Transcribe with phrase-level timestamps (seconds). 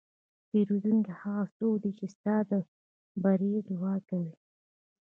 [0.49, 2.51] پیرودونکی هغه څوک دی چې ستا د
[3.23, 4.33] بری دعا کوي.